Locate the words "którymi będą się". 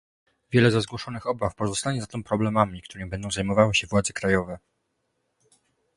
2.81-3.35